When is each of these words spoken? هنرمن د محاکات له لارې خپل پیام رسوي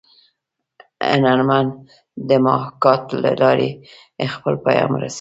هنرمن 1.11 1.65
د 2.27 2.29
محاکات 2.45 3.03
له 3.23 3.31
لارې 3.41 3.69
خپل 4.35 4.53
پیام 4.65 4.91
رسوي 5.01 5.09